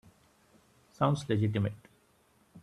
Sounds 0.93 1.29
legitimate. 1.29 1.73